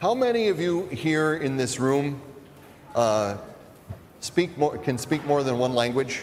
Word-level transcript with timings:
How 0.00 0.14
many 0.14 0.46
of 0.46 0.60
you 0.60 0.86
here 0.86 1.34
in 1.34 1.56
this 1.56 1.80
room 1.80 2.20
uh, 2.94 3.36
speak 4.20 4.56
more, 4.56 4.78
can 4.78 4.96
speak 4.96 5.24
more 5.24 5.42
than 5.42 5.58
one 5.58 5.74
language? 5.74 6.22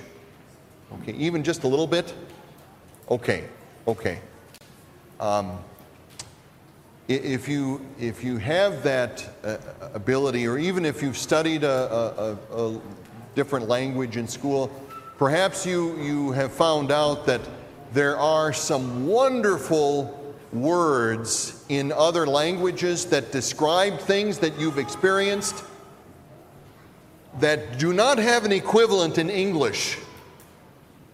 Okay, 1.01 1.11
even 1.11 1.43
just 1.43 1.65
a 1.65 1.67
little 1.67 1.85
bit? 1.85 2.13
Okay, 3.11 3.43
okay. 3.85 4.19
Um, 5.19 5.59
if 7.09 7.49
you, 7.49 7.85
if 7.99 8.23
you 8.23 8.37
have 8.37 8.81
that 8.83 9.29
uh, 9.43 9.57
ability, 9.93 10.47
or 10.47 10.57
even 10.57 10.85
if 10.85 11.01
you've 11.01 11.17
studied 11.17 11.65
a, 11.65 12.37
a, 12.49 12.57
a, 12.57 12.81
different 13.35 13.67
language 13.67 14.15
in 14.15 14.25
school, 14.25 14.71
perhaps 15.17 15.65
you, 15.65 16.01
you 16.01 16.31
have 16.31 16.53
found 16.53 16.93
out 16.93 17.25
that 17.25 17.41
there 17.91 18.17
are 18.17 18.53
some 18.53 19.05
wonderful 19.05 20.24
words 20.61 21.63
in 21.69 21.91
other 21.91 22.25
languages 22.25 23.05
that 23.07 23.31
describe 23.31 23.99
things 23.99 24.39
that 24.39 24.59
you've 24.59 24.77
experienced 24.77 25.63
that 27.39 27.77
do 27.77 27.93
not 27.93 28.17
have 28.17 28.45
an 28.45 28.51
equivalent 28.51 29.17
in 29.17 29.29
English. 29.29 29.97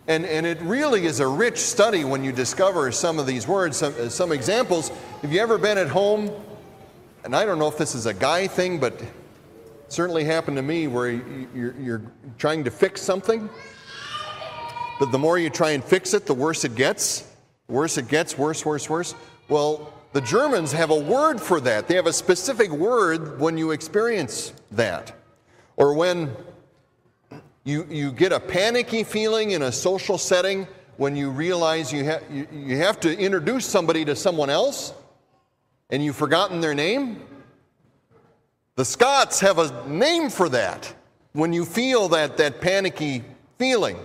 And, 0.07 0.25
and 0.25 0.45
it 0.45 0.59
really 0.61 1.05
is 1.05 1.19
a 1.19 1.27
rich 1.27 1.57
study 1.57 2.03
when 2.03 2.23
you 2.23 2.31
discover 2.31 2.91
some 2.91 3.19
of 3.19 3.25
these 3.25 3.47
words. 3.47 3.77
Some, 3.77 3.93
uh, 3.99 4.09
some 4.09 4.31
examples. 4.31 4.89
Have 5.21 5.31
you 5.31 5.39
ever 5.39 5.57
been 5.57 5.77
at 5.77 5.87
home? 5.87 6.31
And 7.23 7.35
I 7.35 7.45
don't 7.45 7.59
know 7.59 7.67
if 7.67 7.77
this 7.77 7.95
is 7.95 8.07
a 8.07 8.13
guy 8.13 8.47
thing, 8.47 8.79
but 8.79 8.99
certainly 9.87 10.23
happened 10.23 10.57
to 10.57 10.63
me 10.63 10.87
where 10.87 11.11
you're, 11.11 11.75
you're 11.79 12.01
trying 12.37 12.63
to 12.63 12.71
fix 12.71 13.01
something. 13.01 13.49
But 14.99 15.11
the 15.11 15.19
more 15.19 15.37
you 15.37 15.49
try 15.49 15.71
and 15.71 15.83
fix 15.83 16.13
it, 16.13 16.25
the 16.25 16.33
worse 16.33 16.63
it 16.63 16.75
gets. 16.75 17.27
Worse 17.67 17.97
it 17.97 18.07
gets, 18.07 18.37
worse, 18.37 18.65
worse, 18.65 18.89
worse. 18.89 19.15
Well, 19.51 19.91
the 20.13 20.21
Germans 20.21 20.71
have 20.71 20.91
a 20.91 20.97
word 20.97 21.41
for 21.41 21.59
that. 21.59 21.89
They 21.89 21.95
have 21.95 22.07
a 22.07 22.13
specific 22.13 22.71
word 22.71 23.37
when 23.37 23.57
you 23.57 23.71
experience 23.71 24.53
that. 24.71 25.13
Or 25.75 25.93
when 25.93 26.33
you, 27.65 27.85
you 27.89 28.13
get 28.13 28.31
a 28.31 28.39
panicky 28.39 29.03
feeling 29.03 29.51
in 29.51 29.63
a 29.63 29.71
social 29.73 30.17
setting 30.17 30.69
when 30.95 31.17
you 31.17 31.29
realize 31.29 31.91
you, 31.91 32.05
ha- 32.05 32.21
you, 32.31 32.47
you 32.53 32.77
have 32.77 33.01
to 33.01 33.19
introduce 33.19 33.65
somebody 33.65 34.05
to 34.05 34.15
someone 34.15 34.49
else 34.49 34.93
and 35.89 36.01
you've 36.01 36.15
forgotten 36.15 36.61
their 36.61 36.73
name. 36.73 37.21
The 38.77 38.85
Scots 38.85 39.41
have 39.41 39.59
a 39.59 39.85
name 39.85 40.29
for 40.29 40.47
that 40.47 40.95
when 41.33 41.51
you 41.51 41.65
feel 41.65 42.07
that, 42.07 42.37
that 42.37 42.61
panicky 42.61 43.25
feeling. 43.59 43.97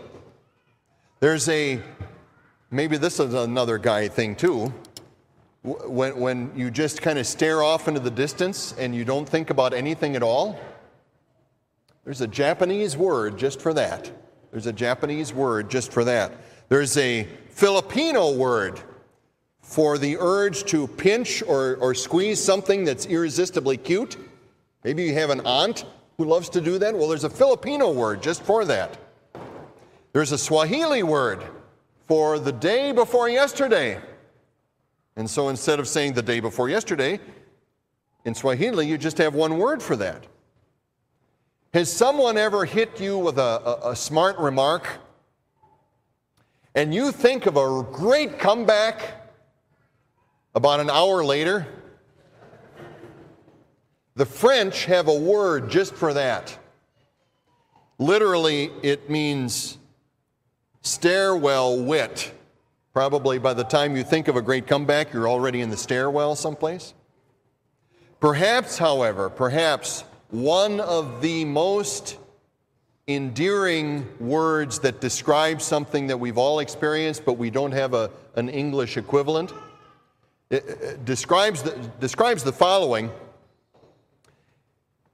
There's 1.20 1.48
a, 1.48 1.80
maybe 2.72 2.96
this 2.96 3.20
is 3.20 3.32
another 3.32 3.78
guy 3.78 4.08
thing 4.08 4.34
too. 4.34 4.74
When, 5.66 6.20
when 6.20 6.52
you 6.54 6.70
just 6.70 7.02
kind 7.02 7.18
of 7.18 7.26
stare 7.26 7.60
off 7.60 7.88
into 7.88 7.98
the 7.98 8.10
distance 8.10 8.72
and 8.78 8.94
you 8.94 9.04
don't 9.04 9.28
think 9.28 9.50
about 9.50 9.74
anything 9.74 10.14
at 10.14 10.22
all, 10.22 10.58
there's 12.04 12.20
a 12.20 12.28
Japanese 12.28 12.96
word 12.96 13.36
just 13.36 13.60
for 13.60 13.74
that. 13.74 14.08
There's 14.52 14.66
a 14.66 14.72
Japanese 14.72 15.34
word 15.34 15.68
just 15.68 15.92
for 15.92 16.04
that. 16.04 16.32
There's 16.68 16.96
a 16.96 17.26
Filipino 17.50 18.32
word 18.36 18.80
for 19.60 19.98
the 19.98 20.16
urge 20.20 20.64
to 20.66 20.86
pinch 20.86 21.42
or, 21.42 21.74
or 21.80 21.94
squeeze 21.94 22.42
something 22.42 22.84
that's 22.84 23.06
irresistibly 23.06 23.76
cute. 23.76 24.16
Maybe 24.84 25.02
you 25.02 25.14
have 25.14 25.30
an 25.30 25.40
aunt 25.44 25.84
who 26.16 26.26
loves 26.26 26.48
to 26.50 26.60
do 26.60 26.78
that. 26.78 26.94
Well, 26.94 27.08
there's 27.08 27.24
a 27.24 27.30
Filipino 27.30 27.90
word 27.90 28.22
just 28.22 28.44
for 28.44 28.64
that. 28.66 28.96
There's 30.12 30.30
a 30.30 30.38
Swahili 30.38 31.02
word 31.02 31.44
for 32.06 32.38
the 32.38 32.52
day 32.52 32.92
before 32.92 33.28
yesterday. 33.28 34.00
And 35.16 35.28
so 35.28 35.48
instead 35.48 35.80
of 35.80 35.88
saying 35.88 36.12
the 36.12 36.22
day 36.22 36.40
before 36.40 36.68
yesterday, 36.68 37.18
in 38.24 38.34
Swahili, 38.34 38.86
you 38.86 38.98
just 38.98 39.18
have 39.18 39.34
one 39.34 39.58
word 39.58 39.82
for 39.82 39.96
that. 39.96 40.26
Has 41.72 41.92
someone 41.92 42.36
ever 42.36 42.64
hit 42.64 43.00
you 43.00 43.18
with 43.18 43.38
a, 43.38 43.42
a, 43.82 43.90
a 43.90 43.96
smart 43.96 44.38
remark 44.38 44.88
and 46.74 46.94
you 46.94 47.12
think 47.12 47.46
of 47.46 47.56
a 47.56 47.82
great 47.92 48.38
comeback 48.38 49.30
about 50.54 50.80
an 50.80 50.90
hour 50.90 51.24
later? 51.24 51.66
The 54.16 54.26
French 54.26 54.86
have 54.86 55.08
a 55.08 55.14
word 55.14 55.70
just 55.70 55.94
for 55.94 56.14
that. 56.14 56.58
Literally, 57.98 58.70
it 58.82 59.08
means 59.08 59.78
stairwell 60.82 61.82
wit. 61.82 62.32
Probably 62.96 63.36
by 63.36 63.52
the 63.52 63.62
time 63.62 63.94
you 63.94 64.02
think 64.02 64.26
of 64.26 64.36
a 64.36 64.40
great 64.40 64.66
comeback, 64.66 65.12
you're 65.12 65.28
already 65.28 65.60
in 65.60 65.68
the 65.68 65.76
stairwell 65.76 66.34
someplace. 66.34 66.94
Perhaps, 68.20 68.78
however, 68.78 69.28
perhaps 69.28 70.04
one 70.30 70.80
of 70.80 71.20
the 71.20 71.44
most 71.44 72.16
endearing 73.06 74.08
words 74.18 74.78
that 74.78 75.02
describe 75.02 75.60
something 75.60 76.06
that 76.06 76.18
we've 76.18 76.38
all 76.38 76.60
experienced, 76.60 77.26
but 77.26 77.34
we 77.34 77.50
don't 77.50 77.72
have 77.72 77.92
a, 77.92 78.10
an 78.34 78.48
English 78.48 78.96
equivalent. 78.96 79.52
It, 80.48 80.64
it 80.66 81.04
describes, 81.04 81.64
the, 81.64 81.72
describes 82.00 82.44
the 82.44 82.52
following 82.52 83.10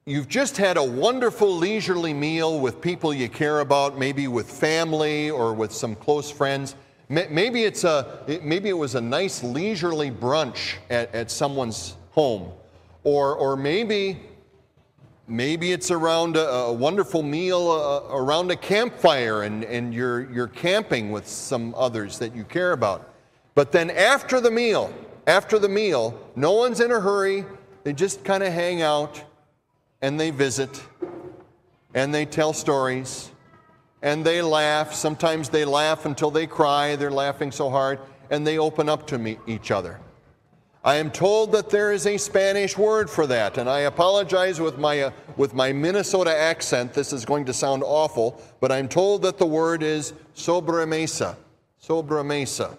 You've 0.07 0.29
just 0.29 0.57
had 0.57 0.77
a 0.77 0.85
wonderful 0.85 1.53
leisurely 1.53 2.15
meal 2.15 2.61
with 2.61 2.81
people 2.81 3.13
you 3.13 3.29
care 3.29 3.59
about, 3.59 3.99
maybe 3.99 4.29
with 4.29 4.49
family 4.49 5.31
or 5.31 5.53
with 5.53 5.73
some 5.73 5.97
close 5.97 6.31
friends. 6.31 6.77
Maybe, 7.09 7.65
it's 7.65 7.85
a, 7.85 8.41
maybe 8.43 8.69
it 8.69 8.77
was 8.77 8.95
a 8.95 9.01
nice 9.01 9.43
leisurely 9.43 10.11
brunch 10.11 10.77
at, 10.89 11.15
at 11.15 11.31
someone's 11.31 11.97
home. 12.13 12.53
Or, 13.05 13.35
or 13.35 13.57
maybe 13.57 14.19
Maybe 15.29 15.73
it's 15.73 15.91
around 15.91 16.37
a, 16.37 16.47
a 16.47 16.73
wonderful 16.73 17.23
meal 17.23 17.71
uh, 17.71 18.15
around 18.15 18.51
a 18.51 18.57
campfire 18.57 19.45
and, 19.45 19.65
and 19.65 19.95
you're, 19.95 20.31
you're 20.31 20.49
camping 20.49 21.11
with 21.11 21.27
some 21.27 21.75
others 21.77 22.19
that 22.19 22.35
you 22.35 22.45
care 22.45 22.73
about. 22.73 23.15
But 23.55 23.73
then 23.73 23.89
after 23.89 24.43
the 24.43 24.51
meal, 24.51 24.93
after 25.27 25.59
the 25.59 25.71
meal, 25.71 26.21
no 26.37 26.53
one's 26.53 26.81
in 26.81 26.91
a 26.91 27.01
hurry. 27.01 27.47
They 27.83 27.95
just 27.95 28.25
kind 28.25 28.43
of 28.43 28.53
hang 28.53 28.83
out 28.83 29.25
and 30.03 30.21
they 30.21 30.31
visit 30.31 30.83
and 31.95 32.13
they 32.13 32.27
tell 32.27 32.53
stories 32.53 33.31
and 34.03 34.25
they 34.25 34.43
laugh. 34.43 34.93
Sometimes 34.93 35.49
they 35.49 35.65
laugh 35.65 36.05
until 36.05 36.31
they 36.31 36.47
cry. 36.47 36.97
They're 36.97 37.11
laughing 37.11 37.53
so 37.53 37.71
hard 37.71 38.01
and 38.31 38.47
they 38.47 38.59
open 38.59 38.89
up 38.89 39.07
to 39.09 39.19
me, 39.19 39.39
each 39.47 39.71
other. 39.71 40.01
I 40.85 40.97
am 40.97 41.13
told 41.13 41.53
that 41.53 41.71
there 41.71 41.93
is 41.93 42.07
a 42.07 42.17
Spanish 42.17 42.77
word 42.77 43.09
for 43.09 43.25
that, 43.29 43.57
and 43.57 43.71
I 43.71 43.81
apologize 43.81 44.59
with 44.59 44.79
my, 44.79 45.03
uh, 45.03 45.11
with 45.37 45.55
my 45.55 45.73
Minnesota 45.73 46.37
accent. 46.37 46.93
This 46.93 47.13
is 47.13 47.25
going 47.25 47.45
to 47.45 47.53
sound 47.53 47.85
awful, 47.85 48.43
but 48.59 48.73
I'm 48.73 48.89
told 48.89 49.23
that 49.23 49.39
the 49.39 49.47
word 49.47 49.85
is 49.85 50.13
sobremesa. 50.35 51.37
Sobremesa. 51.81 52.77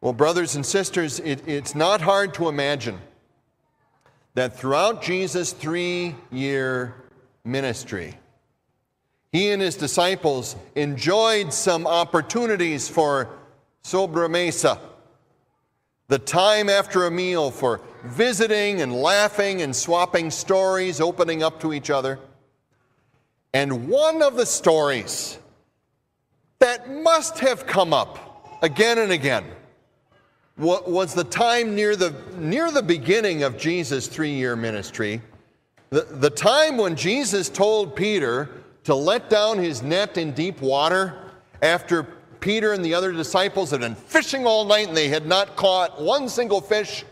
Well, 0.00 0.12
brothers 0.12 0.54
and 0.54 0.64
sisters, 0.64 1.18
it, 1.18 1.46
it's 1.48 1.74
not 1.74 2.00
hard 2.00 2.32
to 2.34 2.48
imagine 2.48 3.00
that 4.34 4.56
throughout 4.56 5.02
Jesus' 5.02 5.52
three 5.52 6.14
year 6.30 6.94
ministry, 7.44 8.16
he 9.32 9.50
and 9.50 9.62
his 9.62 9.76
disciples 9.76 10.56
enjoyed 10.74 11.52
some 11.52 11.86
opportunities 11.86 12.88
for 12.88 13.28
sobremesa 13.84 14.78
the 16.10 16.18
time 16.18 16.68
after 16.68 17.06
a 17.06 17.10
meal 17.10 17.52
for 17.52 17.80
visiting 18.04 18.82
and 18.82 18.92
laughing 18.92 19.62
and 19.62 19.74
swapping 19.74 20.28
stories, 20.28 21.00
opening 21.00 21.44
up 21.44 21.60
to 21.60 21.72
each 21.72 21.88
other. 21.88 22.18
And 23.54 23.88
one 23.88 24.20
of 24.20 24.34
the 24.34 24.44
stories 24.44 25.38
that 26.58 26.90
must 26.90 27.38
have 27.38 27.64
come 27.64 27.94
up 27.94 28.58
again 28.60 28.98
and 28.98 29.12
again 29.12 29.44
was 30.56 31.14
the 31.14 31.24
time 31.24 31.76
near 31.76 31.94
the, 31.94 32.12
near 32.36 32.72
the 32.72 32.82
beginning 32.82 33.44
of 33.44 33.56
Jesus' 33.56 34.08
three 34.08 34.34
year 34.34 34.56
ministry, 34.56 35.22
the, 35.90 36.02
the 36.02 36.28
time 36.28 36.76
when 36.76 36.96
Jesus 36.96 37.48
told 37.48 37.94
Peter 37.94 38.48
to 38.90 38.94
let 38.96 39.30
down 39.30 39.56
his 39.56 39.82
net 39.82 40.18
in 40.18 40.32
deep 40.32 40.60
water 40.60 41.16
after 41.62 42.02
Peter 42.40 42.72
and 42.72 42.84
the 42.84 42.92
other 42.92 43.12
disciples 43.12 43.70
had 43.70 43.80
been 43.80 43.94
fishing 43.94 44.46
all 44.46 44.64
night 44.64 44.88
and 44.88 44.96
they 44.96 45.08
had 45.08 45.26
not 45.26 45.54
caught 45.54 46.02
one 46.02 46.28
single 46.28 46.60
fish. 46.60 47.04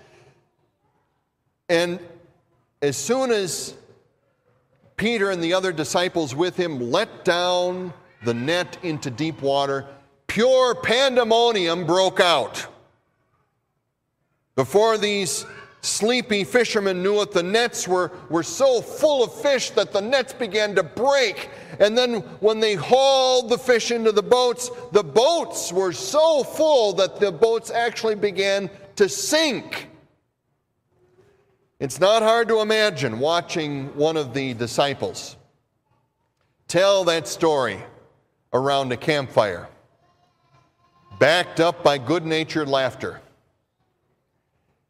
And 1.68 2.00
as 2.82 2.96
soon 2.96 3.30
as 3.30 3.74
Peter 4.96 5.30
and 5.30 5.40
the 5.40 5.54
other 5.54 5.70
disciples 5.70 6.34
with 6.34 6.56
him 6.56 6.90
let 6.90 7.24
down 7.24 7.92
the 8.24 8.34
net 8.34 8.78
into 8.82 9.08
deep 9.08 9.40
water, 9.40 9.86
pure 10.26 10.74
pandemonium 10.74 11.86
broke 11.86 12.18
out. 12.18 12.66
Before 14.56 14.98
these 14.98 15.46
sleepy 15.80 16.44
fishermen 16.44 17.02
knew 17.02 17.20
it, 17.22 17.32
the 17.32 17.42
nets 17.42 17.86
were, 17.86 18.12
were 18.28 18.42
so 18.42 18.80
full 18.80 19.22
of 19.24 19.32
fish 19.40 19.70
that 19.70 19.92
the 19.92 20.00
nets 20.00 20.32
began 20.32 20.74
to 20.74 20.82
break 20.82 21.50
and 21.78 21.96
then 21.96 22.20
when 22.40 22.60
they 22.60 22.74
hauled 22.74 23.48
the 23.48 23.58
fish 23.58 23.90
into 23.90 24.10
the 24.10 24.22
boats, 24.22 24.70
the 24.92 25.04
boats 25.04 25.72
were 25.72 25.92
so 25.92 26.42
full 26.42 26.92
that 26.94 27.20
the 27.20 27.30
boats 27.30 27.70
actually 27.70 28.16
began 28.16 28.68
to 28.96 29.08
sink. 29.08 29.88
It's 31.78 32.00
not 32.00 32.22
hard 32.22 32.48
to 32.48 32.60
imagine 32.60 33.20
watching 33.20 33.94
one 33.96 34.16
of 34.16 34.34
the 34.34 34.54
disciples 34.54 35.36
tell 36.66 37.04
that 37.04 37.28
story 37.28 37.80
around 38.52 38.90
a 38.90 38.96
campfire, 38.96 39.68
backed 41.20 41.60
up 41.60 41.84
by 41.84 41.98
good 41.98 42.26
natured 42.26 42.68
laughter. 42.68 43.20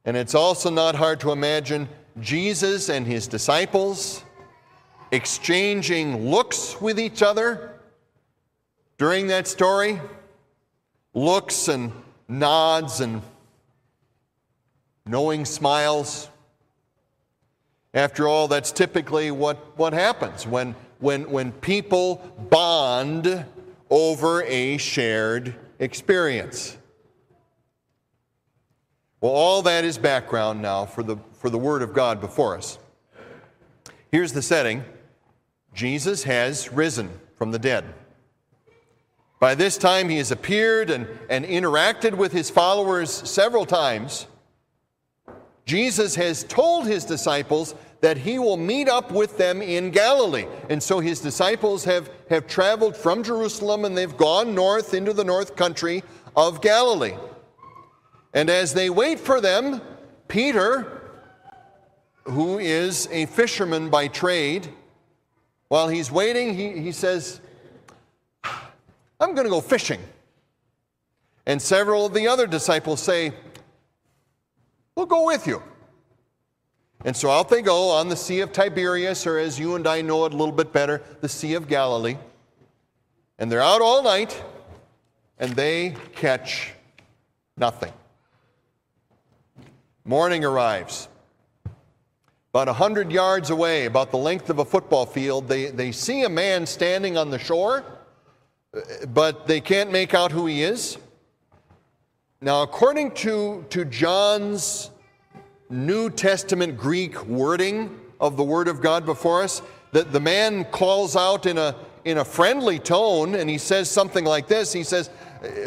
And 0.09 0.17
it's 0.17 0.35
also 0.35 0.71
not 0.71 0.95
hard 0.95 1.21
to 1.21 1.33
imagine 1.33 1.87
Jesus 2.19 2.89
and 2.89 3.07
his 3.07 3.27
disciples 3.27 4.25
exchanging 5.11 6.31
looks 6.31 6.81
with 6.81 6.99
each 6.99 7.23
other 7.23 7.75
during 8.97 9.27
that 9.27 9.47
story 9.47 10.01
looks 11.13 11.69
and 11.69 11.93
nods 12.27 13.03
and 13.03 13.21
knowing 15.05 15.45
smiles. 15.45 16.31
After 17.93 18.27
all, 18.27 18.49
that's 18.49 18.73
typically 18.73 19.31
what, 19.31 19.77
what 19.77 19.93
happens 19.93 20.47
when, 20.47 20.75
when, 21.01 21.31
when 21.31 21.53
people 21.53 22.17
bond 22.49 23.45
over 23.91 24.43
a 24.45 24.79
shared 24.79 25.55
experience. 25.79 26.79
Well, 29.21 29.33
all 29.33 29.63
that 29.63 29.85
is 29.85 29.99
background 29.99 30.63
now 30.63 30.87
for 30.87 31.03
the, 31.03 31.17
for 31.33 31.51
the 31.51 31.59
Word 31.59 31.83
of 31.83 31.93
God 31.93 32.21
before 32.21 32.57
us. 32.57 32.79
Here's 34.13 34.33
the 34.33 34.43
setting 34.43 34.85
Jesus 35.75 36.25
has 36.25 36.73
risen 36.73 37.11
from 37.37 37.51
the 37.51 37.59
dead. 37.59 37.85
By 39.41 39.55
this 39.55 39.77
time, 39.77 40.09
he 40.09 40.19
has 40.19 40.31
appeared 40.31 40.91
and, 40.91 41.07
and 41.31 41.45
interacted 41.45 42.15
with 42.15 42.33
his 42.33 42.51
followers 42.51 43.11
several 43.11 43.67
times. 43.67 44.27
Jesus 45.65 46.15
has 46.17 46.45
told 46.45 46.87
his 46.87 47.05
disciples 47.05 47.75
that 48.01 48.17
he 48.17 48.39
will 48.39 48.57
meet 48.57 48.89
up 48.89 49.13
with 49.13 49.37
them 49.37 49.61
in 49.61 49.91
Galilee. 49.91 50.47
And 50.71 50.83
so 50.83 51.01
his 51.01 51.21
disciples 51.21 51.85
have, 51.85 52.11
have 52.31 52.47
traveled 52.47 52.97
from 52.97 53.23
Jerusalem 53.23 53.85
and 53.85 53.97
they've 53.97 54.17
gone 54.17 54.55
north 54.55 54.95
into 54.95 55.13
the 55.13 55.25
north 55.25 55.57
country 55.57 56.03
of 56.37 56.61
Galilee. 56.61 57.17
And 58.35 58.51
as 58.51 58.75
they 58.75 58.91
wait 58.91 59.19
for 59.19 59.41
them, 59.41 59.81
Peter, 60.29 61.01
who 62.25 62.59
is 62.59 63.09
a 63.11 63.27
fisherman 63.27 63.89
by 63.89 64.09
trade, 64.09 64.69
while 65.69 65.89
he's 65.89 66.11
waiting, 66.11 66.55
he, 66.55 66.79
he 66.79 66.93
says, 66.93 67.41
I'm 69.21 69.35
going 69.35 69.45
to 69.45 69.51
go 69.51 69.61
fishing. 69.61 70.01
And 71.47 71.61
several 71.61 72.07
of 72.07 72.15
the 72.15 72.29
other 72.29 72.47
disciples 72.47 73.01
say, 73.01 73.33
We'll 74.95 75.07
go 75.07 75.27
with 75.27 75.47
you. 75.47 75.63
And 77.05 77.17
so 77.17 77.31
out 77.31 77.49
they 77.49 77.63
go 77.63 77.91
on 77.91 78.09
the 78.09 78.17
Sea 78.17 78.41
of 78.41 78.53
Tiberias, 78.53 79.27
or 79.29 79.39
as 79.39 79.57
you 79.57 79.77
and 79.77 79.87
I 79.87 80.03
know 80.03 80.25
it 80.25 80.35
a 80.35 80.37
little 80.37 80.55
bit 80.55 80.73
better, 80.73 81.03
the 81.21 81.29
Sea 81.29 81.55
of 81.55 81.69
Galilee. 81.69 82.17
And 83.39 83.51
they're 83.51 83.63
out 83.63 83.81
all 83.81 84.03
night, 84.03 84.43
and 85.39 85.53
they 85.53 85.95
catch 86.17 86.73
nothing. 87.57 87.93
Morning 90.09 90.43
arrives. 90.43 91.07
About 92.55 92.67
a 92.67 92.73
hundred 92.73 93.13
yards 93.13 93.51
away, 93.51 93.85
about 93.85 94.11
the 94.11 94.17
length 94.17 94.49
of 94.49 94.59
a 94.59 94.65
football 94.65 95.05
field, 95.05 95.47
they, 95.49 95.67
they 95.67 95.93
see 95.93 96.23
a 96.23 96.31
man 96.31 96.65
standing 96.65 97.19
on 97.19 97.29
the 97.29 97.39
shore, 97.39 97.85
uh, 98.75 98.81
but 99.13 99.47
they 99.47 99.61
can't 99.61 99.93
make 99.93 100.15
out 100.15 100.33
who 100.33 100.47
he 100.47 100.63
is. 100.63 100.97
Now, 102.41 102.63
according 102.63 103.11
to, 103.17 103.67
to 103.69 103.85
John's 103.85 104.91
New 105.69 106.09
Testament 106.09 106.79
Greek 106.79 107.27
wording 107.27 108.01
of 108.19 108.39
the 108.39 108.45
Word 108.45 108.69
of 108.69 108.81
God 108.81 109.05
before 109.05 109.43
us, 109.43 109.61
that 109.93 110.11
the 110.11 110.21
man 110.21 110.65
calls 110.65 111.17
out 111.17 111.45
in 111.45 111.59
a, 111.59 111.77
in 112.07 112.17
a 112.17 112.25
friendly 112.25 112.79
tone 112.79 113.35
and 113.35 113.51
he 113.51 113.59
says 113.59 113.91
something 113.91 114.25
like 114.25 114.49
this 114.49 114.73
He 114.73 114.85
says, 114.85 115.11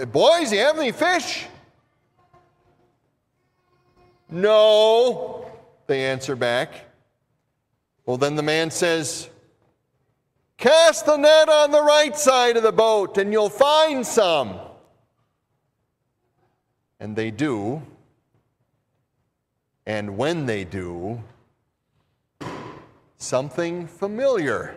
uh, 0.01 0.05
Boys, 0.05 0.51
you 0.51 0.57
have 0.57 0.79
any 0.79 0.91
fish? 0.91 1.45
No, 4.31 5.45
they 5.87 6.05
answer 6.05 6.37
back. 6.37 6.85
Well, 8.05 8.17
then 8.17 8.35
the 8.35 8.43
man 8.43 8.71
says, 8.71 9.29
Cast 10.57 11.05
the 11.05 11.17
net 11.17 11.49
on 11.49 11.71
the 11.71 11.81
right 11.81 12.15
side 12.15 12.55
of 12.55 12.63
the 12.63 12.71
boat 12.71 13.17
and 13.17 13.33
you'll 13.33 13.49
find 13.49 14.05
some. 14.05 14.59
And 16.99 17.15
they 17.15 17.31
do. 17.31 17.81
And 19.85 20.17
when 20.17 20.45
they 20.45 20.63
do, 20.63 21.21
something 23.17 23.87
familiar 23.87 24.75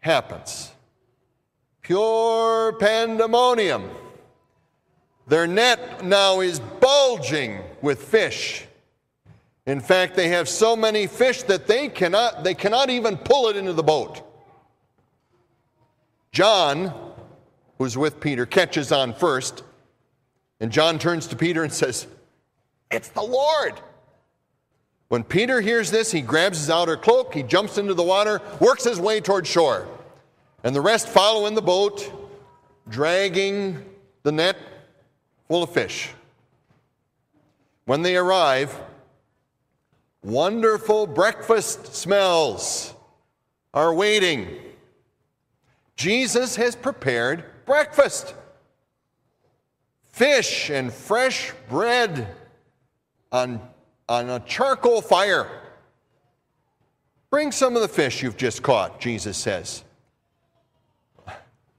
happens. 0.00 0.72
Pure 1.80 2.74
pandemonium. 2.74 3.88
Their 5.26 5.46
net 5.46 6.04
now 6.04 6.40
is 6.40 6.58
bulging 6.58 7.60
with 7.84 8.02
fish. 8.02 8.64
In 9.66 9.80
fact, 9.80 10.16
they 10.16 10.28
have 10.28 10.48
so 10.48 10.74
many 10.74 11.06
fish 11.06 11.42
that 11.44 11.66
they 11.66 11.88
cannot, 11.88 12.42
they 12.42 12.54
cannot 12.54 12.90
even 12.90 13.16
pull 13.16 13.48
it 13.48 13.56
into 13.56 13.72
the 13.72 13.82
boat. 13.82 14.22
John, 16.32 16.92
who's 17.78 17.96
with 17.96 18.20
Peter, 18.20 18.46
catches 18.46 18.90
on 18.90 19.14
first, 19.14 19.62
and 20.60 20.72
John 20.72 20.98
turns 20.98 21.26
to 21.28 21.36
Peter 21.36 21.62
and 21.62 21.72
says, 21.72 22.06
It's 22.90 23.08
the 23.08 23.22
Lord. 23.22 23.74
When 25.08 25.22
Peter 25.22 25.60
hears 25.60 25.90
this, 25.90 26.10
he 26.10 26.22
grabs 26.22 26.58
his 26.58 26.70
outer 26.70 26.96
cloak, 26.96 27.34
he 27.34 27.42
jumps 27.42 27.78
into 27.78 27.94
the 27.94 28.02
water, 28.02 28.40
works 28.60 28.84
his 28.84 28.98
way 28.98 29.20
toward 29.20 29.46
shore. 29.46 29.86
And 30.64 30.74
the 30.74 30.80
rest 30.80 31.08
follow 31.08 31.46
in 31.46 31.54
the 31.54 31.62
boat, 31.62 32.10
dragging 32.88 33.84
the 34.22 34.32
net 34.32 34.56
full 35.46 35.62
of 35.62 35.70
fish. 35.70 36.10
When 37.86 38.02
they 38.02 38.16
arrive, 38.16 38.78
wonderful 40.22 41.06
breakfast 41.06 41.94
smells 41.94 42.94
are 43.72 43.92
waiting. 43.92 44.48
Jesus 45.96 46.56
has 46.56 46.74
prepared 46.74 47.44
breakfast 47.66 48.34
fish 50.14 50.70
and 50.70 50.92
fresh 50.92 51.52
bread 51.68 52.28
on, 53.32 53.60
on 54.08 54.30
a 54.30 54.38
charcoal 54.40 55.02
fire. 55.02 55.48
Bring 57.30 57.50
some 57.50 57.74
of 57.74 57.82
the 57.82 57.88
fish 57.88 58.22
you've 58.22 58.36
just 58.36 58.62
caught, 58.62 59.00
Jesus 59.00 59.36
says. 59.36 59.82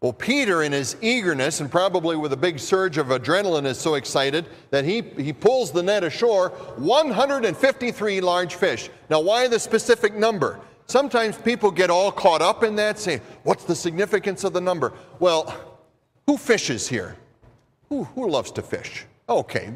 Well, 0.02 0.14
Peter, 0.14 0.62
in 0.64 0.72
his 0.72 0.98
eagerness 1.02 1.62
and 1.62 1.72
probably 1.72 2.16
with 2.16 2.34
a 2.34 2.38
big 2.38 2.60
surge 2.60 2.98
of 2.98 3.08
adrenaline, 3.08 3.66
is 3.66 3.80
so 3.80 3.96
excited 3.96 4.46
that 4.70 4.86
he, 4.86 5.02
he 5.02 5.34
pulls 5.34 5.72
the 5.72 5.82
net 5.82 6.04
ashore 6.04 6.50
153 6.50 8.22
large 8.22 8.56
fish. 8.56 8.90
Now, 9.10 9.22
why 9.22 9.48
the 9.48 9.60
specific 9.60 10.14
number? 10.16 10.60
Sometimes 10.88 11.38
people 11.38 11.72
get 11.72 11.90
all 11.90 12.12
caught 12.12 12.42
up 12.42 12.64
in 12.64 12.76
that, 12.76 13.00
saying, 13.00 13.22
What's 13.44 13.64
the 13.64 13.76
significance 13.76 14.44
of 14.44 14.54
the 14.54 14.62
number? 14.62 14.94
Well, 15.20 15.56
who 16.28 16.38
fishes 16.38 16.88
here? 16.88 17.16
Who, 17.90 18.04
who 18.04 18.30
loves 18.30 18.52
to 18.52 18.62
fish? 18.62 19.06
Okay, 19.28 19.72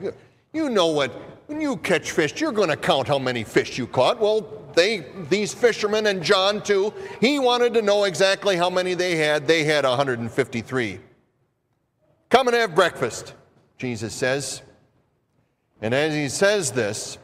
you 0.54 0.70
know 0.70 0.88
what, 0.88 1.12
when 1.48 1.62
you 1.62 1.78
catch 1.78 2.12
fish, 2.12 2.40
you're 2.40 2.52
going 2.52 2.70
to 2.70 2.78
count 2.78 3.08
how 3.08 3.18
many 3.18 3.44
fish 3.44 3.78
you 3.78 3.88
caught. 3.88 4.20
Well, 4.20 4.59
they, 4.80 5.06
these 5.30 5.54
fishermen 5.54 6.08
and 6.08 6.24
John 6.24 6.64
too, 6.64 6.94
he 7.20 7.38
wanted 7.38 7.74
to 7.74 7.82
know 7.82 8.06
exactly 8.06 8.56
how 8.56 8.70
many 8.70 8.94
they 8.94 9.18
had. 9.18 9.46
They 9.46 9.66
had 9.66 9.84
153. 9.84 11.00
Come 12.30 12.48
and 12.48 12.56
have 12.56 12.74
breakfast, 12.74 13.34
Jesus 13.78 14.14
says. 14.14 14.62
And 15.82 15.94
as 15.94 16.14
he 16.14 16.30
says 16.30 16.72
this, 16.72 17.18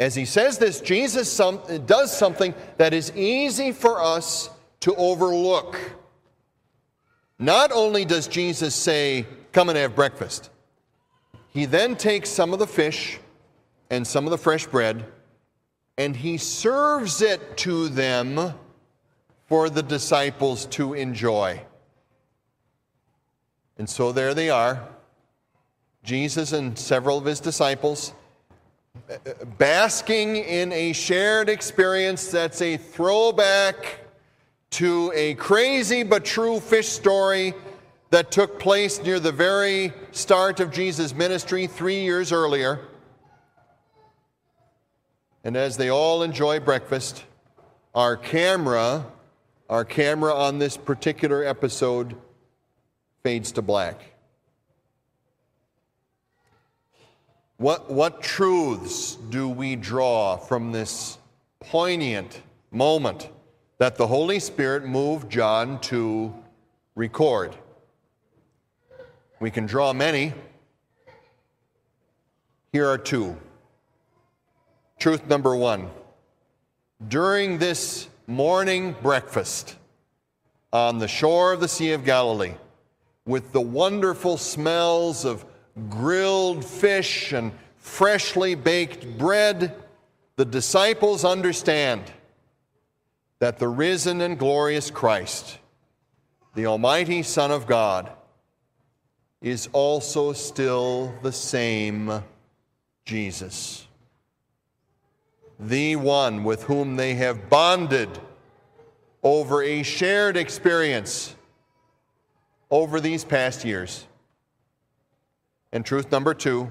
as 0.00 0.16
he 0.16 0.24
says 0.24 0.58
this, 0.58 0.80
Jesus 0.80 1.30
some, 1.30 1.60
does 1.86 2.16
something 2.16 2.54
that 2.76 2.92
is 2.92 3.14
easy 3.14 3.70
for 3.70 4.02
us 4.02 4.50
to 4.80 4.92
overlook. 4.96 5.78
Not 7.38 7.70
only 7.70 8.04
does 8.04 8.26
Jesus 8.26 8.74
say, 8.74 9.26
Come 9.52 9.68
and 9.68 9.78
have 9.78 9.94
breakfast, 9.94 10.50
he 11.48 11.66
then 11.66 11.94
takes 11.96 12.30
some 12.30 12.52
of 12.52 12.58
the 12.58 12.66
fish 12.66 13.20
and 13.90 14.06
some 14.06 14.24
of 14.24 14.32
the 14.32 14.38
fresh 14.38 14.66
bread 14.66 15.04
and 15.98 16.16
he 16.16 16.38
serves 16.38 17.22
it 17.22 17.56
to 17.58 17.88
them 17.88 18.54
for 19.46 19.68
the 19.68 19.82
disciples 19.82 20.66
to 20.66 20.94
enjoy. 20.94 21.60
And 23.78 23.88
so 23.88 24.12
there 24.12 24.34
they 24.34 24.50
are, 24.50 24.86
Jesus 26.04 26.52
and 26.52 26.78
several 26.78 27.18
of 27.18 27.24
his 27.24 27.40
disciples, 27.40 28.12
basking 29.58 30.36
in 30.36 30.72
a 30.72 30.92
shared 30.92 31.48
experience 31.48 32.30
that's 32.30 32.60
a 32.62 32.76
throwback 32.76 34.00
to 34.70 35.12
a 35.14 35.34
crazy 35.34 36.02
but 36.02 36.24
true 36.24 36.60
fish 36.60 36.88
story 36.88 37.54
that 38.10 38.30
took 38.30 38.58
place 38.58 39.02
near 39.02 39.18
the 39.18 39.32
very 39.32 39.92
start 40.12 40.60
of 40.60 40.70
Jesus' 40.70 41.14
ministry 41.14 41.66
three 41.66 42.02
years 42.02 42.32
earlier. 42.32 42.80
And 45.42 45.56
as 45.56 45.76
they 45.76 45.88
all 45.88 46.22
enjoy 46.22 46.60
breakfast, 46.60 47.24
our 47.94 48.16
camera, 48.16 49.06
our 49.68 49.84
camera 49.84 50.34
on 50.34 50.58
this 50.58 50.76
particular 50.76 51.44
episode 51.44 52.14
fades 53.22 53.52
to 53.52 53.62
black. 53.62 54.00
What, 57.56 57.90
what 57.90 58.22
truths 58.22 59.16
do 59.28 59.48
we 59.48 59.76
draw 59.76 60.36
from 60.36 60.72
this 60.72 61.18
poignant 61.60 62.40
moment 62.70 63.28
that 63.78 63.96
the 63.96 64.06
Holy 64.06 64.40
Spirit 64.40 64.86
moved 64.86 65.30
John 65.30 65.80
to 65.82 66.34
record? 66.94 67.54
We 69.40 69.50
can 69.50 69.66
draw 69.66 69.92
many. 69.92 70.32
Here 72.72 72.86
are 72.86 72.98
two. 72.98 73.36
Truth 75.00 75.28
number 75.28 75.56
one 75.56 75.88
during 77.08 77.56
this 77.56 78.06
morning 78.26 78.94
breakfast 79.00 79.76
on 80.74 80.98
the 80.98 81.08
shore 81.08 81.54
of 81.54 81.60
the 81.60 81.68
Sea 81.68 81.92
of 81.92 82.04
Galilee, 82.04 82.52
with 83.24 83.50
the 83.52 83.62
wonderful 83.62 84.36
smells 84.36 85.24
of 85.24 85.46
grilled 85.88 86.66
fish 86.66 87.32
and 87.32 87.50
freshly 87.78 88.54
baked 88.54 89.16
bread, 89.16 89.74
the 90.36 90.44
disciples 90.44 91.24
understand 91.24 92.02
that 93.38 93.58
the 93.58 93.68
risen 93.68 94.20
and 94.20 94.38
glorious 94.38 94.90
Christ, 94.90 95.56
the 96.54 96.66
Almighty 96.66 97.22
Son 97.22 97.50
of 97.50 97.66
God, 97.66 98.12
is 99.40 99.66
also 99.72 100.34
still 100.34 101.14
the 101.22 101.32
same 101.32 102.22
Jesus. 103.06 103.86
The 105.60 105.96
one 105.96 106.42
with 106.42 106.62
whom 106.64 106.96
they 106.96 107.14
have 107.14 107.50
bonded 107.50 108.08
over 109.22 109.62
a 109.62 109.82
shared 109.82 110.38
experience 110.38 111.34
over 112.70 112.98
these 112.98 113.24
past 113.24 113.64
years. 113.64 114.06
And 115.70 115.84
truth 115.84 116.10
number 116.10 116.34
two 116.34 116.70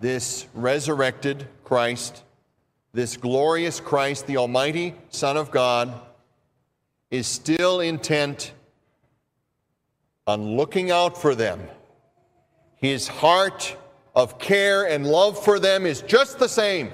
this 0.00 0.46
resurrected 0.52 1.48
Christ, 1.64 2.22
this 2.92 3.16
glorious 3.16 3.80
Christ, 3.80 4.26
the 4.26 4.36
Almighty 4.36 4.94
Son 5.08 5.38
of 5.38 5.50
God, 5.50 5.98
is 7.10 7.26
still 7.26 7.80
intent 7.80 8.52
on 10.26 10.56
looking 10.58 10.90
out 10.90 11.16
for 11.16 11.34
them. 11.34 11.62
His 12.76 13.08
heart 13.08 13.78
of 14.14 14.38
care 14.38 14.88
and 14.88 15.06
love 15.06 15.42
for 15.42 15.58
them 15.58 15.86
is 15.86 16.02
just 16.02 16.38
the 16.38 16.48
same. 16.48 16.90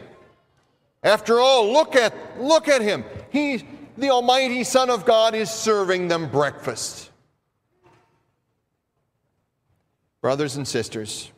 After 1.02 1.40
all, 1.40 1.72
look 1.72 1.96
at, 1.96 2.14
look 2.40 2.68
at 2.68 2.82
him. 2.82 3.04
He, 3.30 3.64
the 3.96 4.10
Almighty 4.10 4.64
Son 4.64 4.90
of 4.90 5.04
God, 5.04 5.34
is 5.34 5.50
serving 5.50 6.08
them 6.08 6.30
breakfast. 6.30 7.10
Brothers 10.20 10.56
and 10.56 10.68
sisters, 10.68 11.30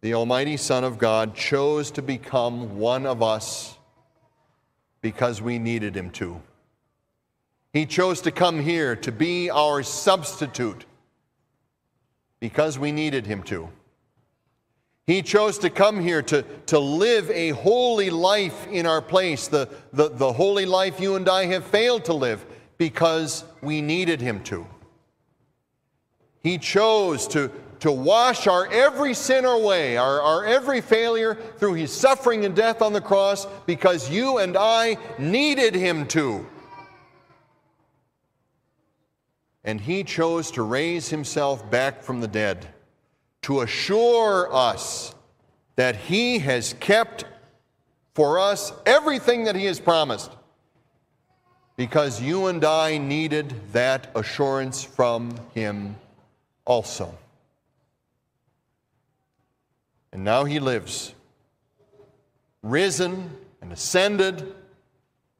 the 0.00 0.14
Almighty 0.14 0.56
Son 0.56 0.82
of 0.82 0.98
God 0.98 1.34
chose 1.34 1.90
to 1.92 2.02
become 2.02 2.78
one 2.78 3.06
of 3.06 3.22
us 3.22 3.76
because 5.00 5.40
we 5.40 5.58
needed 5.58 5.96
him 5.96 6.10
to. 6.10 6.40
He 7.72 7.86
chose 7.86 8.20
to 8.22 8.32
come 8.32 8.60
here 8.60 8.96
to 8.96 9.12
be 9.12 9.48
our 9.50 9.82
substitute 9.84 10.84
because 12.40 12.78
we 12.78 12.90
needed 12.90 13.26
him 13.26 13.42
to. 13.44 13.68
He 15.10 15.22
chose 15.22 15.58
to 15.58 15.70
come 15.70 15.98
here 15.98 16.22
to, 16.22 16.44
to 16.66 16.78
live 16.78 17.32
a 17.32 17.48
holy 17.48 18.10
life 18.10 18.68
in 18.68 18.86
our 18.86 19.02
place, 19.02 19.48
the, 19.48 19.68
the, 19.92 20.08
the 20.08 20.32
holy 20.32 20.66
life 20.66 21.00
you 21.00 21.16
and 21.16 21.28
I 21.28 21.46
have 21.46 21.64
failed 21.64 22.04
to 22.04 22.12
live 22.12 22.46
because 22.78 23.42
we 23.60 23.82
needed 23.82 24.20
him 24.20 24.40
to. 24.44 24.64
He 26.44 26.58
chose 26.58 27.26
to, 27.26 27.50
to 27.80 27.90
wash 27.90 28.46
our 28.46 28.68
every 28.68 29.14
sin 29.14 29.46
away, 29.46 29.96
our, 29.96 30.22
our 30.22 30.44
every 30.44 30.80
failure 30.80 31.34
through 31.56 31.74
his 31.74 31.90
suffering 31.90 32.44
and 32.44 32.54
death 32.54 32.80
on 32.80 32.92
the 32.92 33.00
cross 33.00 33.48
because 33.66 34.08
you 34.08 34.38
and 34.38 34.56
I 34.56 34.96
needed 35.18 35.74
him 35.74 36.06
to. 36.06 36.46
And 39.64 39.80
he 39.80 40.04
chose 40.04 40.52
to 40.52 40.62
raise 40.62 41.08
himself 41.08 41.68
back 41.68 42.04
from 42.04 42.20
the 42.20 42.28
dead 42.28 42.68
to 43.42 43.60
assure 43.60 44.52
us 44.52 45.14
that 45.76 45.96
he 45.96 46.40
has 46.40 46.74
kept 46.74 47.24
for 48.14 48.38
us 48.38 48.72
everything 48.84 49.44
that 49.44 49.56
he 49.56 49.64
has 49.64 49.80
promised 49.80 50.30
because 51.76 52.20
you 52.20 52.46
and 52.46 52.62
I 52.64 52.98
needed 52.98 53.54
that 53.72 54.10
assurance 54.14 54.84
from 54.84 55.34
him 55.54 55.96
also. 56.66 57.16
And 60.12 60.24
now 60.24 60.44
he 60.44 60.60
lives, 60.60 61.14
risen 62.62 63.30
and 63.62 63.72
ascended, 63.72 64.54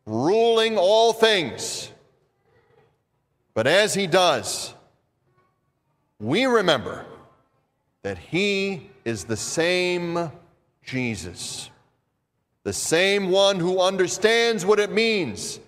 ruling 0.07 0.79
all 0.79 1.13
things. 1.13 1.91
But 3.53 3.67
as 3.67 3.93
he 3.93 4.07
does, 4.07 4.73
we 6.19 6.47
remember 6.47 7.05
that 8.03 8.19
he 8.19 8.91
is 9.05 9.25
the 9.25 9.37
same 9.37 10.31
Jesus, 10.85 11.71
the 12.65 12.73
same 12.73 13.31
one 13.31 13.59
who 13.59 13.81
understands 13.81 14.65
what 14.65 14.81
it 14.81 14.91
means 14.91 15.61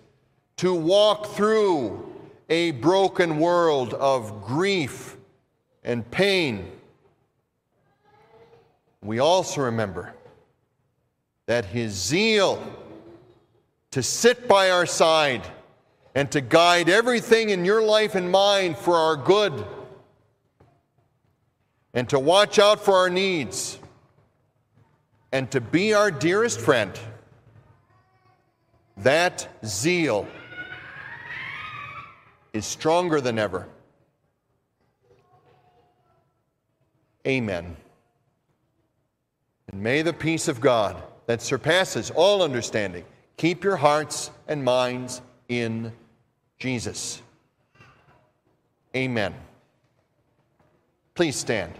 to 0.56 0.74
walk 0.74 1.34
through 1.34 2.08
a 2.48 2.72
broken 2.72 3.38
world 3.38 3.94
of 3.94 4.44
grief 4.44 5.16
and 5.84 6.08
pain. 6.10 6.70
We 9.02 9.18
also 9.18 9.62
remember 9.62 10.14
that 11.46 11.64
his 11.64 11.92
zeal 11.92 12.62
to 13.90 14.02
sit 14.02 14.48
by 14.48 14.70
our 14.70 14.86
side 14.86 15.42
and 16.14 16.30
to 16.30 16.40
guide 16.40 16.88
everything 16.88 17.50
in 17.50 17.64
your 17.64 17.82
life 17.82 18.14
and 18.14 18.30
mine 18.30 18.74
for 18.74 18.96
our 18.96 19.16
good 19.16 19.66
and 21.94 22.08
to 22.08 22.18
watch 22.18 22.58
out 22.58 22.84
for 22.84 22.94
our 22.94 23.10
needs 23.10 23.78
and 25.32 25.50
to 25.50 25.60
be 25.60 25.94
our 25.94 26.10
dearest 26.10 26.60
friend, 26.60 26.98
that 28.98 29.48
zeal 29.64 30.26
is 32.52 32.66
stronger 32.66 33.20
than 33.20 33.38
ever. 33.38 33.66
Amen. 37.26 37.76
And 39.70 39.82
may 39.82 40.02
the 40.02 40.12
peace 40.12 40.48
of 40.48 40.60
God 40.60 41.02
that 41.26 41.40
surpasses 41.40 42.10
all 42.10 42.42
understanding 42.42 43.04
keep 43.36 43.64
your 43.64 43.76
hearts 43.76 44.30
and 44.48 44.62
minds 44.62 45.22
in 45.48 45.92
Jesus. 46.58 47.22
Amen. 48.94 49.34
Please 51.14 51.36
stand. 51.36 51.72